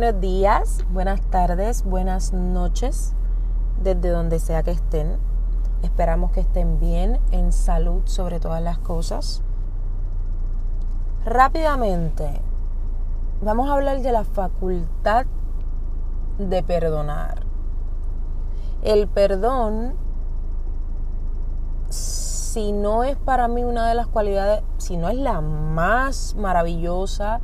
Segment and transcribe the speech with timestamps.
[0.00, 3.14] Buenos días, buenas tardes, buenas noches,
[3.82, 5.16] desde donde sea que estén.
[5.82, 9.42] Esperamos que estén bien, en salud sobre todas las cosas.
[11.24, 12.40] Rápidamente,
[13.42, 15.26] vamos a hablar de la facultad
[16.38, 17.42] de perdonar.
[18.82, 19.94] El perdón,
[21.88, 27.40] si no es para mí una de las cualidades, si no es la más maravillosa,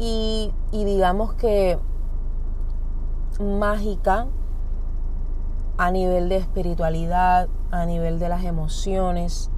[0.00, 1.76] y, digamos que
[3.40, 4.26] mágica
[5.76, 9.50] a nivel de espiritualidad, a nivel de las emociones,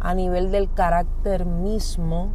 [0.00, 2.30] a nivel del carácter mismo,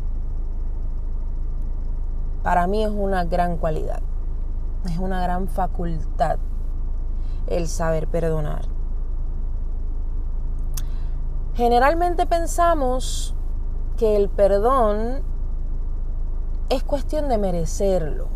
[2.43, 4.01] para mí es una gran cualidad,
[4.85, 6.37] es una gran facultad
[7.47, 8.65] el saber perdonar.
[11.53, 13.35] Generalmente pensamos
[13.97, 15.30] que el perdón
[16.71, 18.27] es cuestión de merecerlo,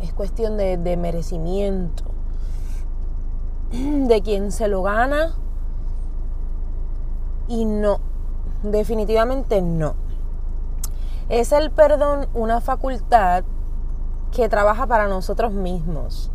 [0.00, 2.02] es cuestión de, merecimiento,
[3.70, 5.36] de quien se lo gana
[7.46, 8.00] y no,
[8.64, 9.94] definitivamente no.
[11.28, 13.44] Es el perdón una facultad
[14.32, 16.32] que trabaja para nosotros mismos.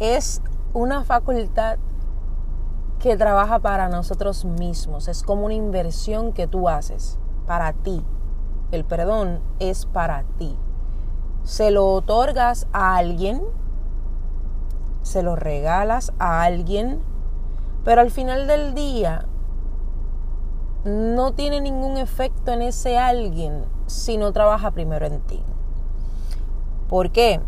[0.00, 0.42] Es
[0.74, 1.78] una facultad
[2.98, 5.06] que trabaja para nosotros mismos.
[5.06, 8.04] Es como una inversión que tú haces para ti.
[8.72, 10.58] El perdón es para ti
[11.48, 13.42] se lo otorgas a alguien,
[15.00, 17.00] se lo regalas a alguien,
[17.86, 19.24] pero al final del día
[20.84, 25.42] no tiene ningún efecto en ese alguien si no trabaja primero en ti.
[26.86, 27.40] ¿Por qué?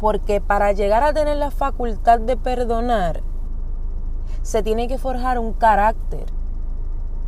[0.00, 3.22] Porque para llegar a tener la facultad de perdonar,
[4.42, 6.26] se tiene que forjar un carácter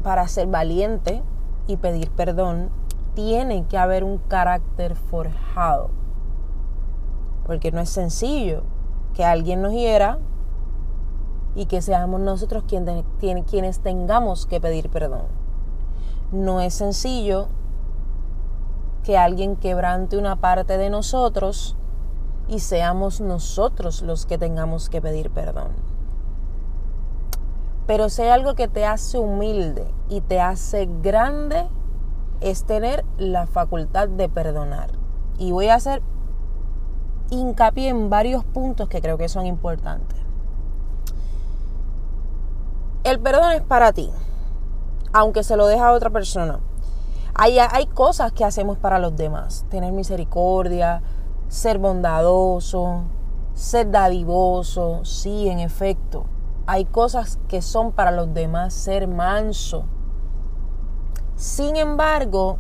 [0.02, 1.22] para ser valiente
[1.69, 2.70] y pedir perdón.
[3.14, 6.00] Tiene que haber un carácter forjado
[7.51, 8.62] porque no es sencillo
[9.12, 10.20] que alguien nos hiera
[11.57, 15.23] y que seamos nosotros quienes tengamos que pedir perdón.
[16.30, 17.48] No es sencillo
[19.02, 21.77] que alguien quebrante una parte de nosotros
[22.47, 25.73] y seamos nosotros los que tengamos que pedir perdón.
[27.89, 31.67] Pero si hay algo que te hace humilde y te hace grande,
[32.41, 34.92] es tener la facultad de perdonar.
[35.36, 36.01] Y voy a hacer
[37.30, 40.18] hincapié en varios puntos que creo que son importantes.
[43.02, 44.11] El perdón es para ti,
[45.13, 46.61] aunque se lo deja a otra persona.
[47.35, 49.64] Hay, hay cosas que hacemos para los demás.
[49.70, 51.02] Tener misericordia,
[51.48, 53.05] ser bondadoso,
[53.55, 55.05] ser dadivoso.
[55.05, 56.27] Sí, en efecto.
[56.67, 59.85] Hay cosas que son para los demás, ser manso.
[61.36, 62.58] Sin embargo,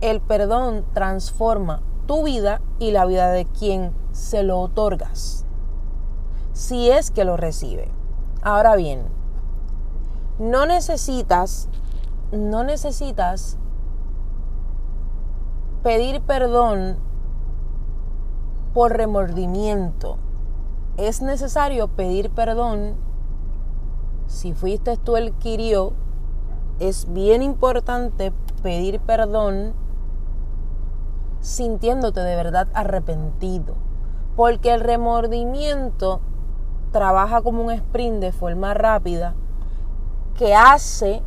[0.00, 5.44] el perdón transforma tu vida y la vida de quien se lo otorgas,
[6.54, 7.92] si es que lo recibe.
[8.40, 9.02] Ahora bien,
[10.38, 11.68] no necesitas,
[12.32, 13.58] no necesitas
[15.82, 16.96] pedir perdón
[18.72, 20.16] por remordimiento.
[20.96, 22.94] Es necesario pedir perdón
[24.26, 25.92] si fuiste tú el que
[26.80, 28.32] Es bien importante
[28.62, 29.74] pedir perdón
[31.40, 33.74] sintiéndote de verdad arrepentido.
[34.36, 36.20] Porque el remordimiento
[36.92, 39.34] trabaja como un sprint de forma rápida
[40.36, 41.22] que hace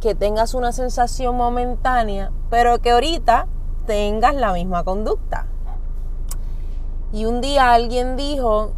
[0.00, 3.48] que tengas una sensación momentánea, pero que ahorita
[3.86, 5.46] tengas la misma conducta.
[7.12, 8.72] Y un día alguien dijo,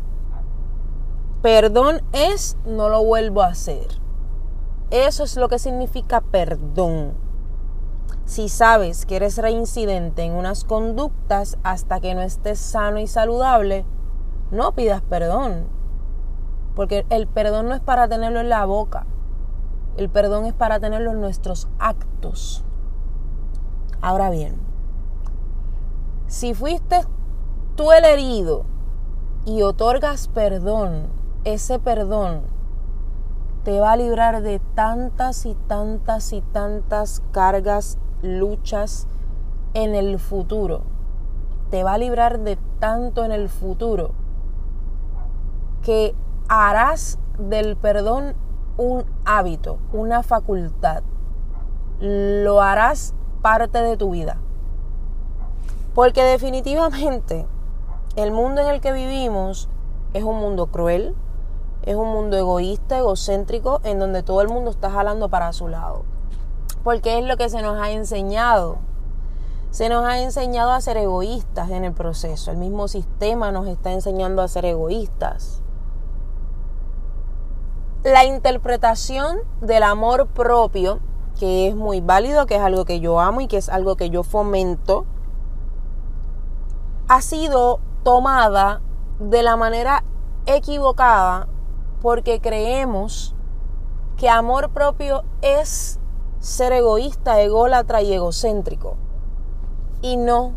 [1.43, 3.87] perdón es, no lo vuelvo a hacer.
[4.91, 7.28] Eso es lo que significa perdón
[8.29, 13.87] si sabes que eres reincidente en unas conductas hasta que no estés sano y saludable,
[14.51, 15.67] no pidas perdón.
[16.77, 19.07] Porque el perdón no es para tenerlo en la boca.
[19.97, 22.63] El perdón es para tenerlo en nuestros actos.
[24.03, 24.57] Ahora bien,
[26.27, 27.01] si fuiste
[27.77, 28.67] tú el herido
[29.47, 31.07] y otorgas perdón,
[31.45, 32.43] ese perdón
[33.65, 39.07] te va a librar de tantas y tantas y tantas cargas luchas
[39.75, 40.83] en el futuro.
[41.71, 44.13] Te va a librar de tanto en el futuro
[45.83, 46.15] que
[46.49, 48.35] harás del perdón
[48.77, 51.03] un hábito, una facultad.
[52.01, 54.39] Lo harás parte de tu vida.
[55.95, 57.47] Porque definitivamente
[58.17, 59.69] el mundo en el que vivimos
[60.15, 61.15] es un mundo cruel,
[61.83, 66.05] es un mundo egoísta, egocéntrico, en donde todo el mundo está jalando para su lado
[66.83, 68.79] porque es lo que se nos ha enseñado.
[69.71, 72.51] Se nos ha enseñado a ser egoístas en el proceso.
[72.51, 75.63] El mismo sistema nos está enseñando a ser egoístas.
[78.05, 81.01] La interpretación del amor propio,
[81.39, 84.09] que es muy válido, que es algo que yo amo y que es algo que
[84.09, 85.05] yo fomento,
[87.09, 88.81] ha sido tomada
[89.19, 90.05] de la manera
[90.47, 91.49] equivocada
[92.01, 93.35] porque creemos
[94.17, 95.99] que amor propio es
[96.41, 98.97] ser egoísta, ególatra y egocéntrico.
[100.03, 100.53] Y no,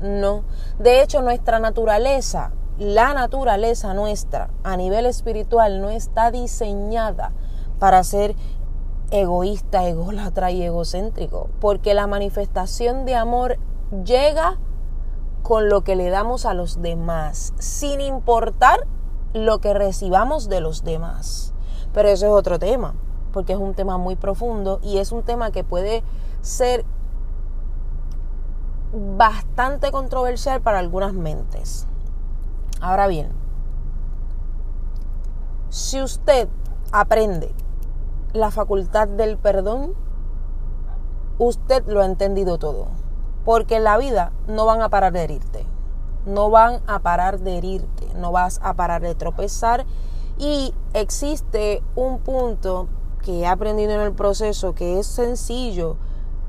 [0.00, 0.44] no.
[0.78, 7.32] De hecho, nuestra naturaleza, la naturaleza nuestra a nivel espiritual no está diseñada
[7.78, 8.36] para ser
[9.10, 13.58] egoísta, ególatra y egocéntrico, porque la manifestación de amor
[14.04, 14.58] llega
[15.42, 18.80] con lo que le damos a los demás, sin importar
[19.32, 21.54] lo que recibamos de los demás.
[21.92, 22.94] Pero eso es otro tema,
[23.32, 26.02] porque es un tema muy profundo y es un tema que puede
[26.40, 26.84] ser
[28.92, 31.86] bastante controversial para algunas mentes.
[32.80, 33.32] Ahora bien,
[35.68, 36.48] si usted
[36.92, 37.54] aprende
[38.32, 39.94] la facultad del perdón,
[41.38, 42.88] usted lo ha entendido todo.
[43.44, 45.66] Porque en la vida no van a parar de herirte.
[46.24, 48.08] No van a parar de herirte.
[48.14, 49.86] No vas a parar de tropezar.
[50.38, 52.88] Y existe un punto
[53.26, 55.96] que he aprendido en el proceso que es sencillo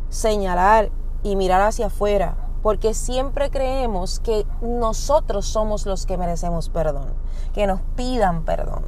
[0.09, 0.91] señalar
[1.23, 2.37] y mirar hacia afuera.
[2.61, 7.15] Porque siempre creemos que nosotros somos los que merecemos perdón.
[7.51, 8.83] Que nos pidan perdón.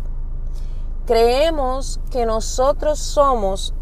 [1.07, 3.73] Creemos que nosotros somos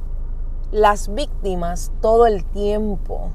[0.71, 3.31] las víctimas todo el tiempo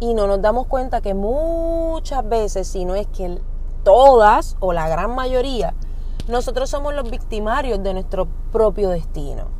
[0.00, 3.42] y no nos damos cuenta que muchas veces, si no es que
[3.82, 5.74] todas o la gran mayoría,
[6.28, 9.58] nosotros somos los victimarios de nuestro propio destino.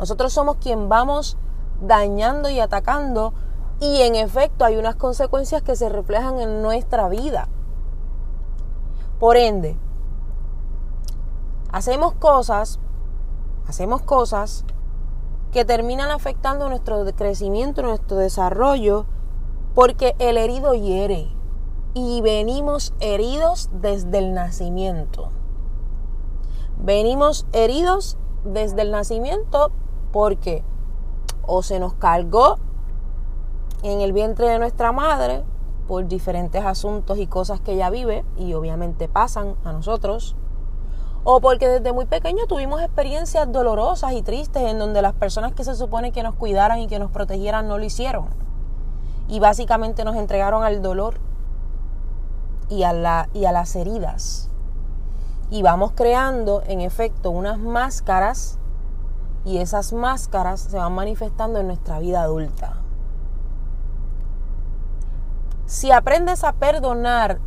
[0.00, 1.36] Nosotros somos quien vamos
[1.82, 3.34] dañando y atacando
[3.80, 7.48] y en efecto hay unas consecuencias que se reflejan en nuestra vida.
[9.18, 9.76] Por ende,
[11.70, 12.80] hacemos cosas,
[13.68, 14.64] hacemos cosas
[15.52, 19.04] que terminan afectando nuestro crecimiento, nuestro desarrollo,
[19.74, 21.30] porque el herido hiere
[21.92, 25.28] y venimos heridos desde el nacimiento.
[26.78, 29.72] Venimos heridos desde el nacimiento
[30.12, 30.64] porque
[31.46, 32.58] o se nos cargó
[33.82, 35.42] en el vientre de nuestra madre
[35.88, 40.36] por diferentes asuntos y cosas que ella vive y obviamente pasan a nosotros,
[41.24, 45.64] o porque desde muy pequeño tuvimos experiencias dolorosas y tristes en donde las personas que
[45.64, 48.28] se supone que nos cuidaran y que nos protegieran no lo hicieron
[49.30, 51.14] y básicamente nos entregaron al dolor
[52.68, 54.48] y a, la, y a las heridas.
[55.50, 58.59] Y vamos creando, en efecto, unas máscaras
[59.44, 62.76] y esas máscaras se van manifestando en nuestra vida adulta.
[65.66, 67.38] Si aprendes a perdonar,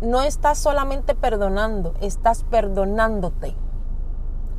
[0.00, 3.56] no estás solamente perdonando, estás perdonándote.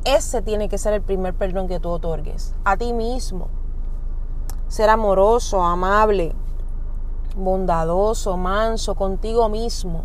[0.04, 3.48] Ese tiene que ser el primer perdón que tú otorgues a ti mismo
[4.70, 6.32] ser amoroso, amable,
[7.36, 10.04] bondadoso, manso contigo mismo.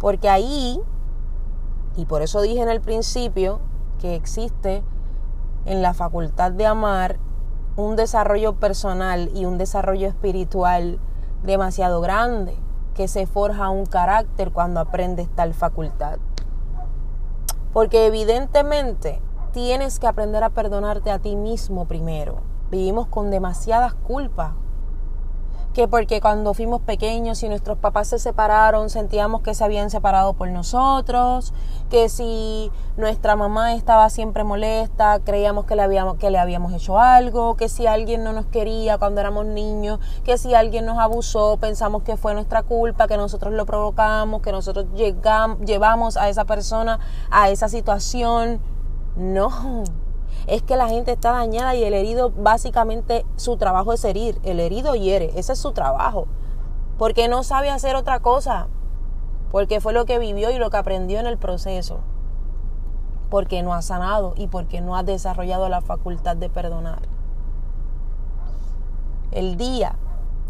[0.00, 0.80] Porque ahí,
[1.96, 3.60] y por eso dije en el principio
[3.98, 4.82] que existe
[5.64, 7.18] en la facultad de amar
[7.76, 10.98] un desarrollo personal y un desarrollo espiritual
[11.44, 12.56] demasiado grande,
[12.94, 16.18] que se forja un carácter cuando aprendes tal facultad.
[17.72, 19.20] Porque evidentemente
[19.52, 24.52] tienes que aprender a perdonarte a ti mismo primero vivimos con demasiadas culpas.
[25.78, 30.32] Que porque cuando fuimos pequeños y nuestros papás se separaron, sentíamos que se habían separado
[30.32, 31.54] por nosotros,
[31.88, 36.98] que si nuestra mamá estaba siempre molesta, creíamos que le habíamos, que le habíamos hecho
[36.98, 41.58] algo, que si alguien no nos quería cuando éramos niños, que si alguien nos abusó,
[41.60, 46.44] pensamos que fue nuestra culpa, que nosotros lo provocamos, que nosotros llegamos, llevamos a esa
[46.44, 46.98] persona
[47.30, 48.60] a esa situación.
[49.14, 49.84] No
[50.46, 54.38] es que la gente está dañada y el herido básicamente su trabajo es herir.
[54.44, 56.26] El herido hiere, ese es su trabajo.
[56.96, 58.68] Porque no sabe hacer otra cosa.
[59.50, 62.00] Porque fue lo que vivió y lo que aprendió en el proceso.
[63.30, 67.02] Porque no ha sanado y porque no ha desarrollado la facultad de perdonar.
[69.30, 69.96] El día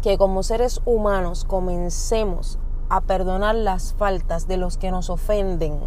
[0.01, 2.57] que como seres humanos comencemos
[2.89, 5.79] a perdonar las faltas de los que nos ofenden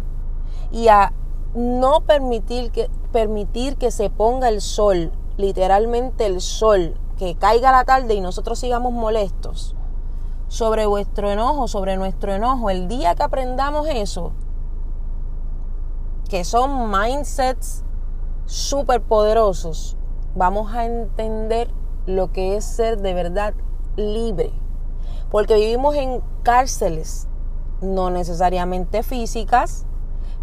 [0.71, 1.13] y a
[1.53, 7.85] no permitir que, permitir que se ponga el sol, literalmente el sol, que caiga la
[7.85, 9.75] tarde y nosotros sigamos molestos
[10.47, 12.69] sobre vuestro enojo, sobre nuestro enojo.
[12.69, 14.33] El día que aprendamos eso,
[16.29, 17.83] que son mindsets
[18.45, 19.97] súper poderosos,
[20.35, 21.69] vamos a entender
[22.05, 23.53] lo que es ser de verdad
[23.95, 24.51] libre.
[25.31, 27.27] Porque vivimos en cárceles,
[27.81, 29.85] no necesariamente físicas,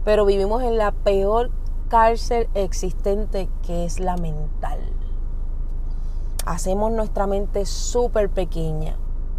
[0.05, 1.51] pero vivimos en la peor
[1.89, 4.81] cárcel existente que es la mental.
[6.47, 8.97] Hacemos nuestra mente súper pequeña,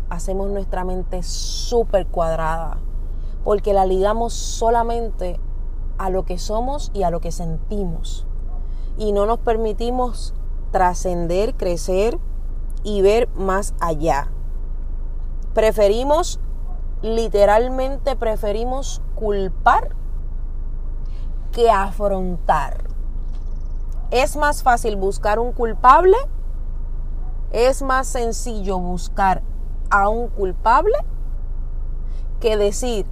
[0.10, 2.78] hacemos nuestra mente súper cuadrada,
[3.44, 5.40] porque la ligamos solamente
[5.98, 8.28] a lo que somos y a lo que sentimos.
[8.98, 10.34] Y no nos permitimos
[10.72, 12.20] trascender, crecer
[12.84, 14.30] y ver más allá.
[15.54, 16.40] Preferimos,
[17.02, 19.96] literalmente preferimos culpar
[21.52, 22.84] que afrontar.
[24.10, 26.18] Es más fácil buscar un culpable,
[27.52, 29.42] es más sencillo buscar
[29.90, 30.96] a un culpable
[32.40, 33.06] que decir,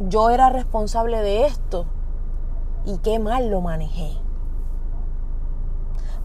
[0.00, 1.86] yo era responsable de esto
[2.84, 4.10] y qué mal lo manejé.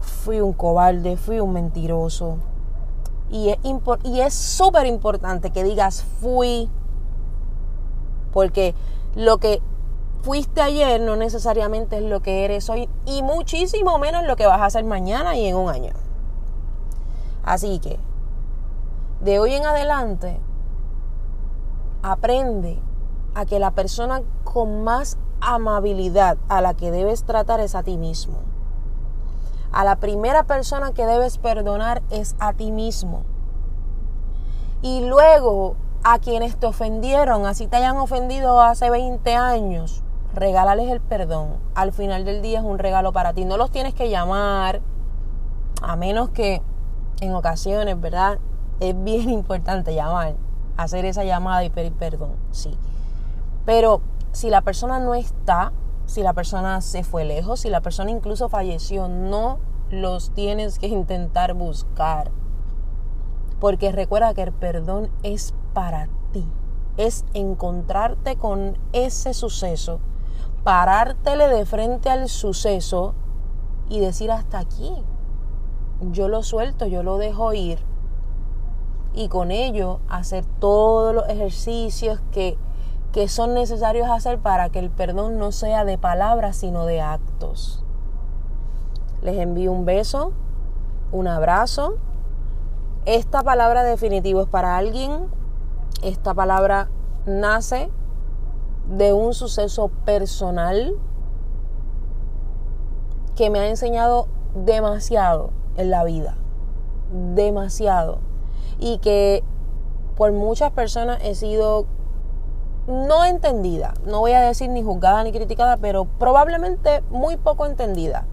[0.00, 2.38] Fui un cobarde, fui un mentiroso.
[3.30, 3.56] Y
[4.20, 6.68] es súper importante que digas fui,
[8.32, 8.74] porque
[9.14, 9.62] lo que
[10.22, 14.60] fuiste ayer no necesariamente es lo que eres hoy y muchísimo menos lo que vas
[14.60, 15.92] a hacer mañana y en un año.
[17.42, 17.98] Así que,
[19.20, 20.40] de hoy en adelante,
[22.02, 22.78] aprende
[23.34, 27.96] a que la persona con más amabilidad a la que debes tratar es a ti
[27.96, 28.38] mismo.
[29.72, 33.22] A la primera persona que debes perdonar es a ti mismo.
[34.82, 40.02] Y luego a quienes te ofendieron, así te hayan ofendido hace 20 años,
[40.34, 41.56] regálales el perdón.
[41.74, 43.44] Al final del día es un regalo para ti.
[43.44, 44.80] No los tienes que llamar,
[45.82, 46.62] a menos que
[47.20, 48.38] en ocasiones, ¿verdad?
[48.80, 50.34] Es bien importante llamar,
[50.76, 52.76] hacer esa llamada y pedir perdón, sí.
[53.64, 54.00] Pero
[54.32, 55.72] si la persona no está,
[56.06, 59.58] si la persona se fue lejos, si la persona incluso falleció, no
[59.90, 62.30] los tienes que intentar buscar.
[63.58, 66.46] Porque recuerda que el perdón es para ti.
[66.96, 70.00] Es encontrarte con ese suceso
[70.64, 73.14] parártele de frente al suceso
[73.88, 74.92] y decir hasta aquí.
[76.00, 77.78] Yo lo suelto, yo lo dejo ir.
[79.12, 82.56] Y con ello hacer todos los ejercicios que,
[83.12, 87.84] que son necesarios hacer para que el perdón no sea de palabras, sino de actos.
[89.22, 90.32] Les envío un beso,
[91.12, 91.96] un abrazo.
[93.04, 95.26] Esta palabra definitivo es para alguien.
[96.02, 96.88] Esta palabra
[97.26, 97.90] nace
[98.90, 100.96] de un suceso personal
[103.36, 106.36] que me ha enseñado demasiado en la vida,
[107.34, 108.18] demasiado.
[108.78, 109.44] Y que
[110.16, 111.86] por muchas personas he sido
[112.86, 118.26] no entendida, no voy a decir ni juzgada ni criticada, pero probablemente muy poco entendida.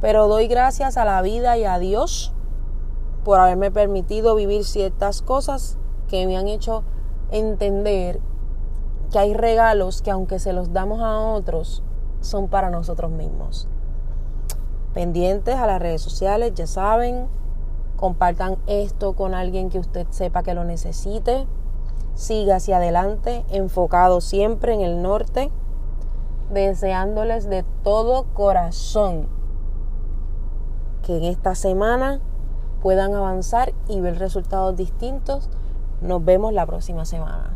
[0.00, 2.32] Pero doy gracias a la vida y a Dios
[3.24, 6.84] por haberme permitido vivir ciertas cosas que me han hecho
[7.30, 8.20] entender
[9.10, 11.82] que hay regalos que aunque se los damos a otros,
[12.20, 13.68] son para nosotros mismos.
[14.94, 17.28] Pendientes a las redes sociales, ya saben,
[17.96, 21.46] compartan esto con alguien que usted sepa que lo necesite.
[22.14, 25.50] Siga hacia adelante, enfocado siempre en el norte,
[26.50, 29.28] deseándoles de todo corazón
[31.02, 32.20] que en esta semana
[32.82, 35.48] puedan avanzar y ver resultados distintos.
[36.00, 37.55] Nos vemos la próxima semana.